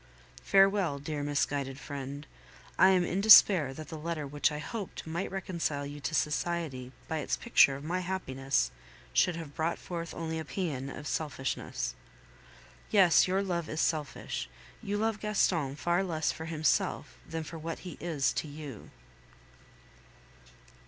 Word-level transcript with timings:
Farewell, 0.43 0.97
dear 0.97 1.21
misguided 1.21 1.79
friend. 1.79 2.25
I 2.75 2.89
am 2.89 3.03
in 3.05 3.21
despair 3.21 3.71
that 3.75 3.89
the 3.89 3.99
letter 3.99 4.25
which 4.25 4.51
I 4.51 4.57
hoped 4.57 5.05
might 5.05 5.29
reconcile 5.29 5.85
you 5.85 5.99
to 5.99 6.15
society 6.15 6.91
by 7.07 7.19
its 7.19 7.37
picture 7.37 7.75
of 7.75 7.83
my 7.83 7.99
happiness 7.99 8.71
should 9.13 9.35
have 9.35 9.53
brought 9.53 9.77
forth 9.77 10.15
only 10.15 10.39
a 10.39 10.43
paean 10.43 10.89
of 10.89 11.05
selfishness. 11.05 11.93
Yes, 12.89 13.27
your 13.27 13.43
love 13.43 13.69
is 13.69 13.79
selfish; 13.79 14.49
you 14.81 14.97
love 14.97 15.19
Gaston 15.19 15.75
far 15.75 16.03
less 16.03 16.31
for 16.31 16.45
himself 16.45 17.19
than 17.29 17.43
for 17.43 17.59
what 17.59 17.77
he 17.85 17.99
is 18.01 18.33
to 18.33 18.47
you. 18.47 18.89